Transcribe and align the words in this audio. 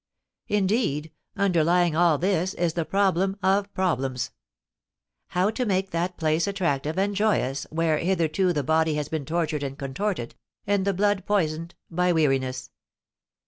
Indeed, 0.47 1.11
underlying 1.35 1.95
all 1.95 2.17
this 2.17 2.55
is 2.55 2.73
the 2.73 2.85
problem 2.85 3.37
of 3.43 3.71
problems: 3.75 4.31
how 5.27 5.51
to 5.51 5.63
make 5.63 5.91
that 5.91 6.17
place 6.17 6.47
attractive 6.47 6.97
and 6.97 7.15
joyous 7.15 7.65
where 7.69 7.99
hitherto 7.99 8.51
the 8.51 8.63
body 8.63 8.95
has 8.95 9.09
been 9.09 9.25
tortured 9.25 9.61
and 9.61 9.77
contorted, 9.77 10.33
and 10.65 10.85
the 10.85 10.93
blood 10.95 11.27
poisoned 11.27 11.75
by 11.91 12.11
weariness! 12.13 12.71